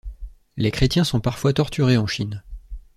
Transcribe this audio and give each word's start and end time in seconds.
Les 0.57 0.71
chrétiens 0.71 1.03
sont 1.03 1.19
parfois 1.19 1.53
torturés 1.53 1.95
en 1.97 2.07
Chine. 2.07 2.41